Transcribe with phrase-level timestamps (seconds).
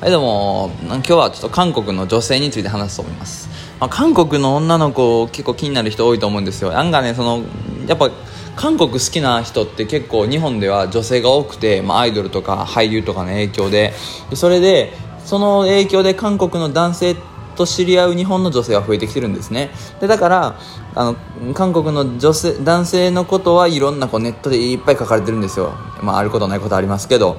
[0.00, 0.70] はい、でも。
[0.82, 6.72] 今日はちょっと韓国の女性について話すと思います、まあ、韓国の女の子結構気になる人多いと思うんですよ。
[6.72, 7.42] なんかねその
[7.86, 8.10] やっぱ
[8.56, 13.92] 韓国好きな人って結構日本では女性が多くて、まあ、アイドルとか俳優とかの影響で。
[14.32, 14.94] それで
[15.26, 17.16] その影響で韓国の男性
[17.54, 19.68] と知り合う日本の女性が増えてきてるんですね。
[20.00, 20.60] でだから
[20.94, 27.36] あの韓国の女性男性のことはいろんなこうネットでいっぱい書かれてるんですよ、まあ、あることないことありますけど。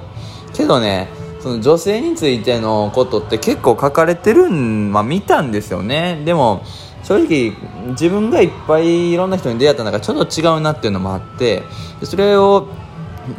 [0.54, 6.22] けどねその女性についてのことって結構書かれてるん、まあ、見たんですよね。
[6.23, 6.64] でも
[7.04, 7.54] 正直
[7.91, 11.64] 自分がいっぱいいろんな人に出会った中ちょっと違うなっていうのもあって
[12.04, 12.67] それを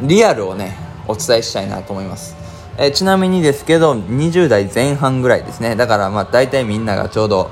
[0.01, 2.35] リアルをねお伝えしたいなと思います。
[2.77, 5.75] えちなみにですけど20代前半ぐらいですね。
[5.75, 7.51] だからまあ大体みんながちょうど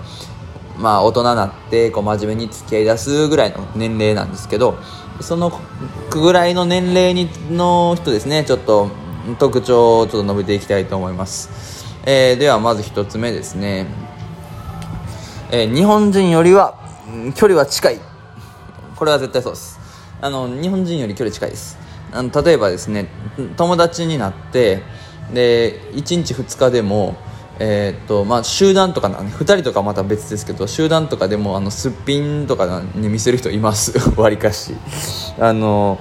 [0.77, 4.77] まあ大人になってこう真面目に付き合い出すぐらいの年齢なんですけど
[5.21, 5.51] その
[6.09, 8.89] ぐらいの年齢にの人ですねちょっと
[9.39, 13.87] 特徴をちょっと述べていきたいと思います、えー、ではまず1つ目ですね、
[15.51, 16.79] えー、日本人よりは
[17.35, 17.99] 距離は近い。
[18.95, 19.79] これは絶対そうです。
[20.21, 21.77] あの日本人より距離近いです。
[22.13, 23.07] あの例えばですね
[23.57, 24.83] 友達になって
[25.33, 27.15] で1日2日でも
[27.63, 33.93] えーとまあ、集団とか、ね、2人とかまた別ですけど集団とかでもあのすっぴんとかに見せる人います。
[34.19, 34.73] わりかし。
[35.39, 35.99] あの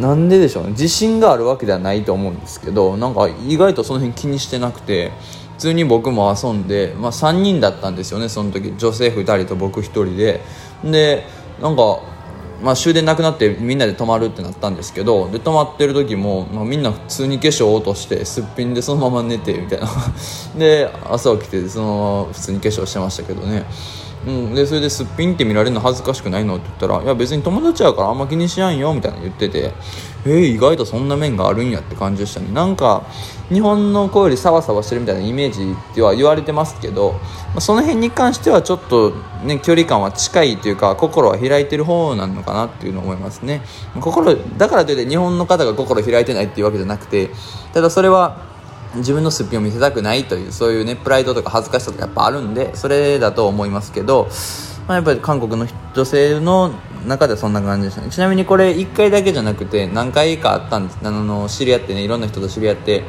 [0.00, 0.70] なんででしょうね。
[0.70, 5.12] 自信があるわけではないと思うんですけどなんか意外とその辺気にしてなくて
[5.54, 8.28] 普通に僕も遊んで、まあ、3人だったんですよね。
[8.28, 10.42] その時女性2人と僕1人で。
[10.84, 11.24] で
[11.60, 12.00] なんか
[12.62, 19.88] まあ、終電なくなってみんなで泊まるってなったんですけどで泊まってる時も、まあ、みんな普通に化粧落としてすっぴんでそのまま寝てみたいな。
[20.56, 23.66] で朝起きてそのまま普通に化粧してましたけどね、
[24.24, 26.56] うん、でそれですっぴんって見られるの恥ずかしくないの？
[26.56, 29.72] って言ったら「いや別に友達やからあんま気にしやんよ」みたいな言ってて。
[30.28, 32.48] えー、意外とそんな面があるんやって感じでしたね。
[32.52, 33.04] なんか
[33.48, 39.12] 日本の子よりサバサバしてるみたいなイメージでは言われてますけど、まあ、その辺に関してはちょっと
[39.44, 43.62] ね距離感は近いというか心は開いてる方なのかなっていうのを思いますね。
[44.00, 47.30] 心だからといって日本の方が心開いてないっていうわけじゃなくて
[47.72, 48.55] ただそれは
[48.94, 54.28] 自分のすっぴんを見せたくないというそういうねプライドとか恥ずかしさとかやっぱあるんでそれだと思いますけど、
[54.86, 56.72] まあ、やっぱり韓国の女性の
[57.06, 58.10] 中ではそんな感じでしたね。
[58.10, 60.98] ちなみにこれ1回だけじゃなくて何回かあったんです。
[61.02, 63.04] あの知り合ってねいろんな人と知り合って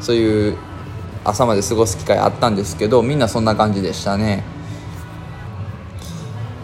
[0.00, 0.56] そういう
[1.24, 4.44] 朝まで過ごす機会あったんですけどみんなそんな感じでしたね。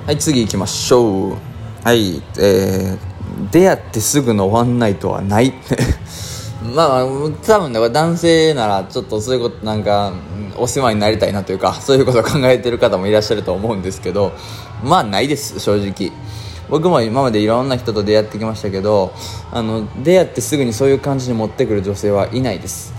[0.06, 1.36] はい次行きましょう。
[1.84, 5.52] はいえー、出会ってすぐのワンナイトはない。
[6.74, 10.12] まあ多分だから男性ならちょっとそういうことなんか
[10.56, 14.32] お世話になりたいなというかそういうことを考えてる方もいらっしゃると思うんですけど
[14.82, 16.12] まあないです正直。
[16.68, 19.14] 僕も今までいろんな人と出会ってきましたけど
[19.50, 22.92] あの出会ってすぐにそういう感じに持ってくる女性はいないです。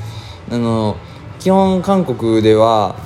[0.52, 0.98] あの
[1.40, 2.98] 基本韓国では、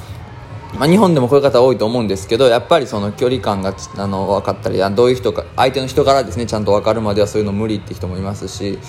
[0.78, 8.80] まあ、日本でもこういう方多いと思うんですけどやっぱりその距離感があの分かったりどういう人か相手の人からですねちゃんと分かるまではそういうの無理って人もいますし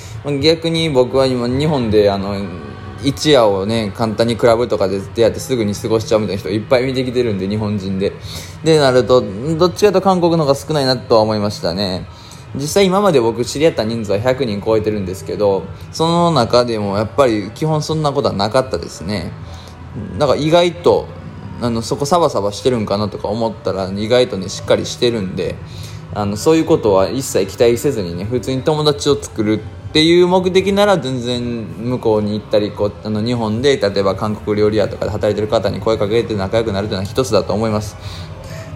[0.43, 2.37] 逆に僕は今日本であの
[3.03, 8.13] 一夜をね簡単にクラブとかで出会ってすぐに過ごしちゃうみたいな人いっぱい見てきてるんで日本人で。
[8.65, 9.23] でなると
[9.59, 12.07] どっちかと韓国の方が少ないなとは思いましたね。
[12.55, 19.33] 実際今まで僕知り合った人数は100人超えてるんですけどその中でもやっぱり基本そんなことはなかったですね。
[20.19, 21.07] だか意外と
[21.61, 25.55] あのそこサバサバしてるんかなとか思ったら意外とねしっかりしてるんで
[26.15, 37.97] あのそういうことは一切期待せずにね普通に友達を作るっていう目的なら全然向こうに行ったりこうあの日本で例えば韓国料理屋とかで働いてる方に声かけて仲良くなるというのは一つだと思います。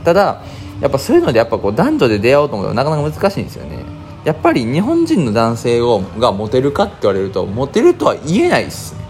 [0.05, 0.43] ただ
[0.81, 3.85] やっぱそういうのでやっぱこう男女で出会おうと思うとなかなか難しいんですよね。
[4.25, 9.01] やっぱり日本人の男性をがモテるかって言われるとモテるとは言えないですね。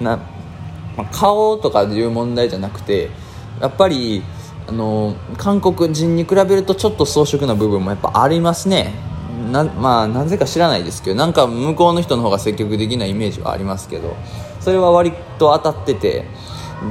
[0.00, 0.18] な、
[0.96, 3.10] まあ、顔とかいう問題じゃなくて
[3.60, 4.22] やっぱり
[4.66, 8.92] あの韓国人に比べるとちょっと装飾な部分もやっぱありますね。
[9.50, 14.16] なまあなぜか知らないですけどなんか向こうの人の方が積極的なイメージはありますけど
[14.60, 16.24] それは割と当たってて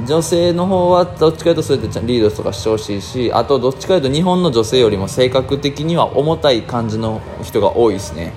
[0.06, 8.32] 女性の方はどっちかというとそうやってリードとかしてほしいしあとどっちかというと日本の女性よりも性格的には重たい感じの人が多いですね。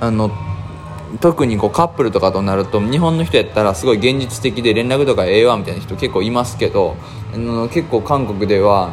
[0.00, 0.30] あの
[1.18, 6.96] 特にこうカップルとかとなると日本の人やったらすごい現実的で連絡とかええわみたいな人結構いますけど
[7.34, 8.92] あの結構韓国では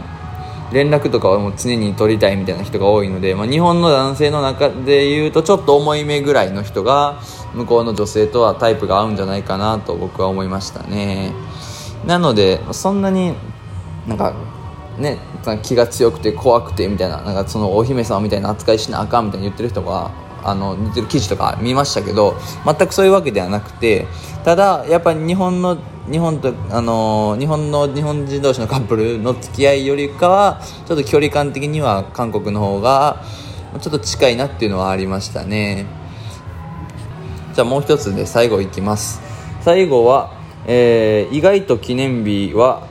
[0.71, 7.21] 連絡とかはもう常に取りたいみたいな人が多いので、まあ、日本の男性の中でいうとちょっと重い目ぐらいの人が
[7.53, 11.31] 向こうの女性とはタイプが合うんじゃないかなと僕は思いましたね。
[12.05, 13.33] なのでそんなに
[14.07, 14.33] なんか
[14.97, 15.19] ね
[15.63, 20.11] 気が強くて怖くてみたいななんかそのお姫様みたいな扱いしなあかんみたいに言ってる人が
[20.43, 22.35] あの似てる記事とか見ましたけど
[22.65, 24.07] 全くそういうわけではなくて
[24.43, 25.77] ただやっぱり日本の
[26.09, 33.23] 日本とあの日本の日本人同士のカップルの付き合いよりかはちょっと距離感的には韓国の方が
[33.81, 35.85] ちょっと近いなっていうのはありましたね。
[37.53, 39.19] じゃあもう一つで最後いきます。
[39.61, 40.31] 最後は、
[40.65, 42.87] えー、意外と記念日は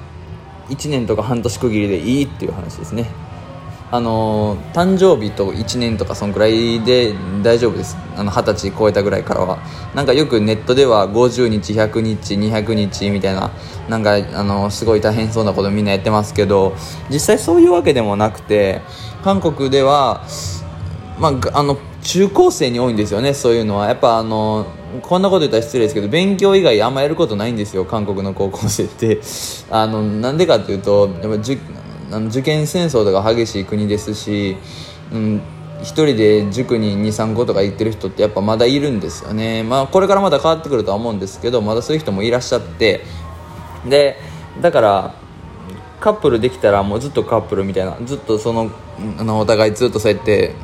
[0.68, 3.10] 1年とか半年区切りでいいっていう話ですね。
[3.90, 7.96] あの誕生日と1年とかそんくらいで大丈夫です。
[8.16, 9.58] あの20歳超えたぐらいからは。
[9.94, 13.50] なんかよくネットでは50日100日200日みたいな
[13.88, 16.74] なんかあのすごい大変そうなことみんなやってますけど
[17.10, 18.82] 実際そういうわけでもなくて
[19.22, 20.22] 韓国では
[21.18, 23.86] まあ、あの中高生に多いんですよねそういうのは。
[23.88, 24.66] やっぱあの
[25.02, 29.20] こんなこと言ったら失礼ですけど勉強以外あんまやることないんですよ韓国の高校生って。
[29.70, 31.38] あのなんでかっていうとやっぱ
[32.10, 34.56] あの受験戦争とか激しい国ですし、
[35.12, 35.40] うん、
[35.80, 43.02] 1人で塾に23個とか行ってる人ってやっぱまだいるんですよね、まあ、これからまだ変わってくるとは思うんですけどまだそういう人もいらっしゃって。
[43.88, 44.16] で
[44.60, 45.14] だから
[46.00, 48.70] カップルできたらもうずっとカップルみたいなずっとその
[49.18, 50.54] あのお互いずっとそうやって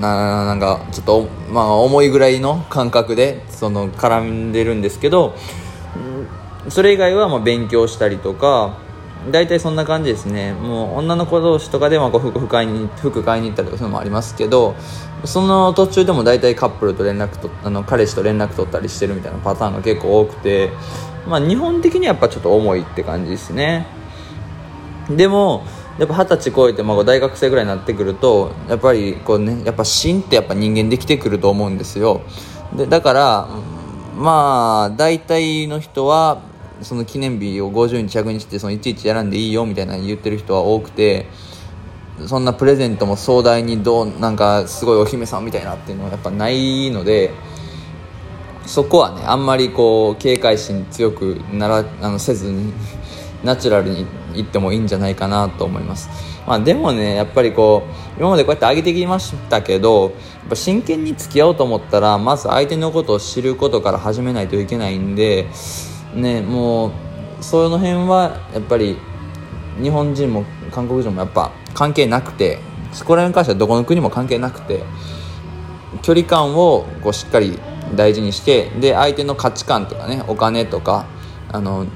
[0.00, 5.34] ななんかちょっと、まあ、重いぐらいの感覚でその絡んでるんですけど
[6.68, 8.78] それ以外はまあ勉強したりとか
[9.30, 10.52] 大体そんな感じですね。
[10.52, 14.74] もう女の子同士とかでもこう服買いに服買いに行ったりとかそういうのもありますけど
[15.24, 20.70] その途中でも大体カップルと連絡とあの彼氏と連絡取ったりしてるみたいなパターンが結構多くて、
[21.28, 23.86] まあ、日本的にはやっぱちょっと重いって感じですね。
[25.08, 25.64] でも
[25.98, 32.22] やっぱ二十歳超えて、まあ、大学生ぐらいになってくるとやっぱりこうねやっぱ芯ってやっぱ人間できてくると思うんですよ。
[32.74, 33.48] でだから
[34.16, 36.40] まあ大体の人は
[36.84, 41.26] その記念日を50日100日ってそのいちいちやらんでいいよみたいな言ってる人は多くて
[42.26, 47.30] そんなプレゼントも壮大にどうなんかすごいお姫さんみたいなっていうのはやっぱないので
[48.66, 52.72] そこはねあんまりこう警戒心強くならあのせずに
[53.42, 56.08] ナチュラルにいってもいいんじゃないかなと思います、
[56.46, 57.82] まあ、でもねやっぱりこ
[58.16, 60.12] う今までこうやって上げてきましたけどやっ
[60.50, 65.48] ぱ真剣に付き合おうと思ったらまず相手のことを知ることから始めないといけないんで
[66.14, 66.92] ねもう
[67.40, 68.96] その辺はやっぱり
[69.80, 72.58] 日本人も韓国人もやっぱ関係なくて
[72.92, 74.84] そこら辺に関してはどこの国も関係なくて
[76.02, 77.58] 距離感をこうしっかり
[77.94, 81.06] 大事にしてで相手の価値観とかねお金とか
[81.50, 81.86] あの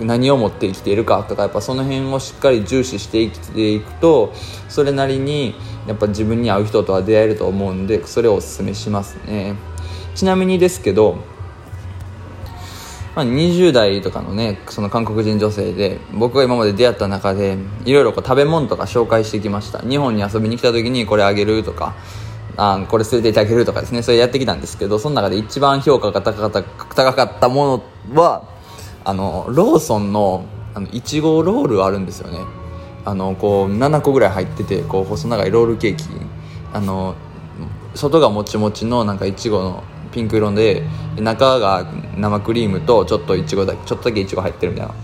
[0.00, 4.32] 何を持って生きているかとかやっぱその辺をしっかり重視して生きていくと
[4.68, 5.54] それなりに
[5.86, 9.54] やっぱ自分に合う人とは出会えると思うんでそれをおすすめしますね。
[10.16, 11.18] ちなみにですけど
[13.14, 19.78] まあ、20代とかのねその韓国人女性で僕が今まで出会った中でいろいろ食べ物とか紹介してきました。
[19.80, 21.94] 日本に遊びに来た時にこれあげるとか
[22.56, 24.02] あこれ連れてってあげるとかですね。
[24.02, 27.82] それやってきたんですけどその中で一番評価が高かった高かったも
[28.12, 28.48] のは
[29.04, 32.40] あのローソンのあのいちごロールあるんですよね。
[33.04, 36.04] あのこう7個ぐらい入っててこう細長いロールケーキ。
[36.72, 37.14] あの
[37.94, 39.84] 外がもちもちのなんかいちごの
[40.14, 40.82] ピンク色で
[41.18, 44.94] 中が生クリームとちょっといちごだちょっとだけいちご入ってるみたいな。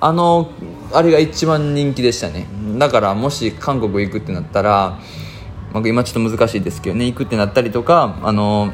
[0.00, 0.50] あの
[0.92, 2.46] あれが一番人気でしたね。
[2.78, 4.98] だからもし韓国行くってなったら、
[5.72, 8.72] まあ、今ちょっと難しいですけどね行くってなったりとかあの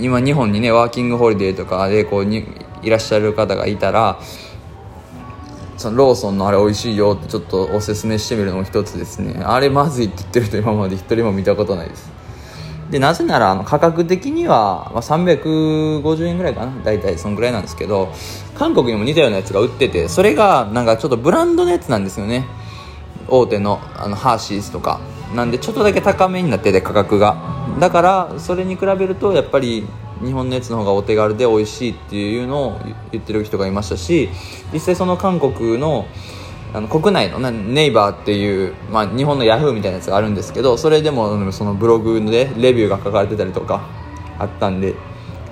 [0.00, 2.44] 今日本にねワーキングホリデーとかでこうに
[2.82, 4.18] いらっしゃる方がいたら
[5.76, 9.42] そのローソンのあれ美味しいよってちょっとおすすめしてみるのも一つですね。
[9.44, 12.11] あれまずいって言ってる人今まで一人も見たことないです。
[12.90, 18.12] でなぜならあの価格的には、まあ、350円ぐらいかな大体そのぐらいなんですけど
[18.54, 22.46] 韓国にも似たようなやつが売っててそれがなんかちょっとブランドのやつなんですよね。
[23.28, 25.00] 大手のあのハーシーズとか。
[25.34, 27.36] なんでちょっとだけ高めになってて価格が。
[27.80, 29.86] だからそれに比べるとやっぱり
[30.22, 34.28] 日本のやつの方がお手軽で美味しいっていうのを言ってる人がいましたし
[34.72, 36.06] 実際その韓国の
[36.74, 43.88] あの国内のネイバーっていう、まあ、日本のヤフーみたいなやつがあるんですけどそれでもそのブログでレビューが書かれてたりとか
[44.38, 44.94] あったんで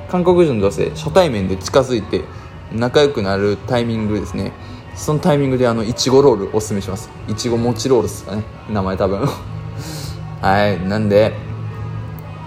[0.09, 2.25] 韓国人の女性初対面で近づいて
[2.73, 4.53] 仲良くなるタイミングですね。
[4.95, 7.11] そのタイミングであのいちごロールおすすめします。
[7.29, 8.43] いちごもちロールですかね。
[8.69, 9.21] 名前多分。
[10.43, 11.33] はいなんで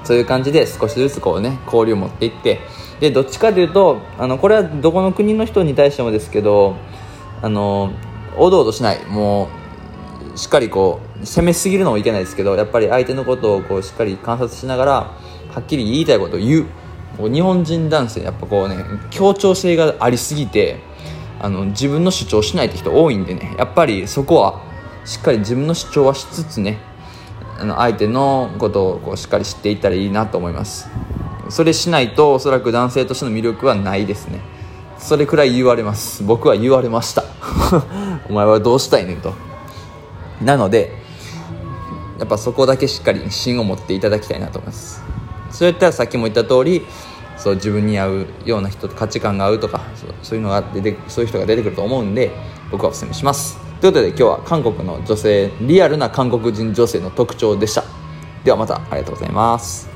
[0.03, 2.59] そういう感じで少しずつこうね交流を持っていって
[2.99, 6.75] でどっちかというとあのこれはどこの国の人に対してもですけど
[7.41, 7.91] あの
[8.37, 9.03] おどおどしない。
[9.05, 9.49] も
[10.33, 15.13] うしっかりこう攻めすぎるのもいけないですけどやっぱり相手のことをこうしっかり観察しながらは
[15.59, 16.65] っきり言いたいことを言う。
[17.29, 20.79] 日本人男性やっぱこうね協調性がありすぎて
[21.39, 24.63] あの自分の主張しないって人多いんでねやっぱりそこは
[25.05, 26.79] しっかり自分の主張はしつつね
[27.59, 30.89] あの相手のことをこうしっかり知っていったらいいなと思います。
[31.49, 34.39] それしないとおそらく男性としての魅力はないですね。
[34.97, 36.23] それくらい言われます。
[36.23, 37.23] 僕は言われました。
[38.29, 39.33] お前はどうしたいねんと。
[40.41, 40.95] なので
[42.19, 45.03] やっぱそこだけしっかり芯を持っていただきたいなと思います。
[45.51, 46.85] そういったらさっきも言った通り
[47.37, 49.81] そう自分に合うような人と価値観が合うとか
[50.21, 52.31] そういうのが出てそういう人が出てくると思うんで
[52.71, 53.57] 僕はお勧めします。
[53.81, 57.83] ということで今日は韓国の女性リアルな韓国人女性の特徴でした。
[58.43, 59.91] ではまたありがとうございます。